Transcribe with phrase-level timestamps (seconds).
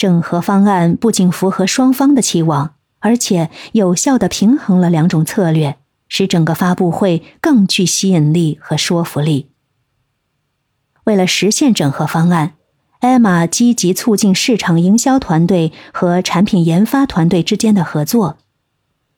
[0.00, 5.76] 整合方案不仅符合双方的期望，而且有效的平衡了两种策略，
[6.08, 9.50] 使整个发布会更具吸引力和说服力。
[11.04, 12.54] 为了实现整合方案，
[13.00, 18.38] 艾玛积极促进市场营销团队和产品研发团队之间的合作。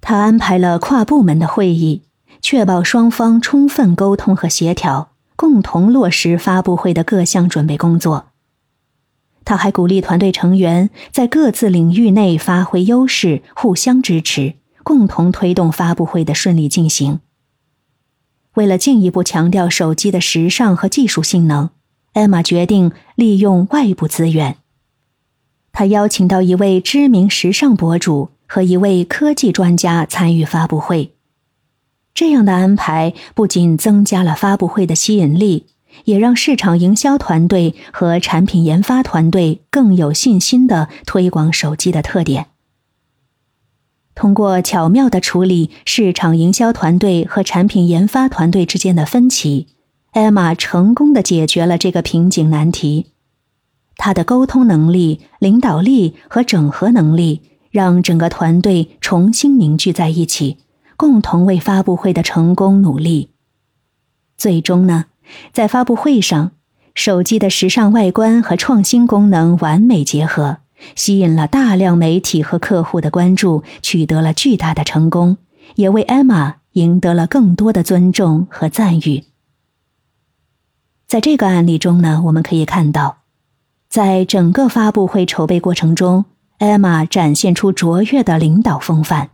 [0.00, 2.04] 他安排了跨部门的会议，
[2.40, 8.29] 确保双方充分沟通和协调，共同落实发布会的各项准备工作。
[9.50, 14.54] 他还鼓励团队成员在各自领域内发挥优势，互相支持，
[14.84, 17.18] 共同推动发布会的顺利进行。
[18.54, 21.70] 为了进一步强调手机的时尚和技术性能，
[22.12, 24.58] 艾玛决定利用外部资源。
[25.72, 31.14] 他邀请到一位知名时尚博主和一位科技专家参与发布会。
[32.14, 35.66] 这样的安排不仅增加了发布会的吸引力。
[36.04, 42.46] 也让市场营销团队和产品研发团队更有信心的推广手机的特点。
[44.14, 49.68] 通过巧妙的处理市场营销团队和产品研发团队之间的分歧，
[50.10, 53.12] 艾玛成功的解决了这个瓶颈难题。
[53.96, 60.56] 他的沟通能力、领导力和整合能力，让整个团队重新凝聚在一起，
[60.96, 63.30] 共同为发布会的成功努力。
[64.36, 65.06] 最终呢？
[65.52, 66.52] 在发布会上，
[66.94, 70.58] 手机的时尚外观和创新功能完美结合，
[70.94, 75.36] 吸引了大量媒体和客户的关注，取得了巨大的成功，
[75.76, 79.24] 也为艾玛赢得了更多的尊重和赞誉。
[81.06, 83.18] 在这个案例中呢，我们可以看到，
[83.88, 86.26] 在整个发布会筹备过程中，
[86.58, 89.30] 艾玛展现出卓越的领导风范，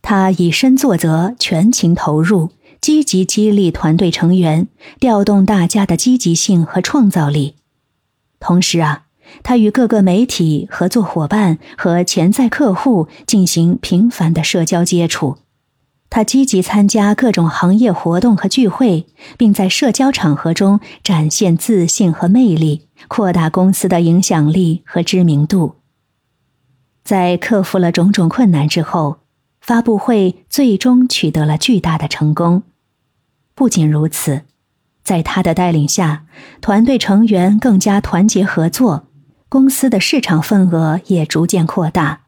[0.00, 2.50] 她以身作则，全情投入。
[2.82, 4.66] 积极激励团队成员，
[4.98, 7.54] 调动大家的积极性和创造力。
[8.40, 9.04] 同时啊，
[9.44, 15.38] 他与各个媒体、合作伙伴和潜在客户进行频繁的社交接触。
[16.10, 19.06] 他积极参加各种行业活动和聚会，
[19.38, 25.76] 并在社交场合中展现自信和魅力，扩大公司的影响力和知名度。
[27.04, 29.18] 在克服了种种困难之后，
[29.60, 32.64] 发布会最终取得了巨大的成功。
[33.54, 34.42] 不仅如此，
[35.04, 36.24] 在他的带领下，
[36.60, 39.06] 团队成员更加团结合作，
[39.48, 42.22] 公司的市场份额也逐渐扩大。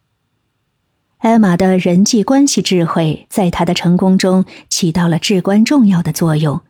[1.18, 6.60] 艾玛的人际关系智慧在他的成功中起到了至关重要的作用，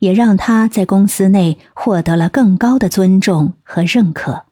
[0.00, 4.46] 也让他在公司内获得了更高的尊重和认可。